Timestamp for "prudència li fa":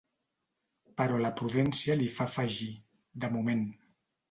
1.41-2.27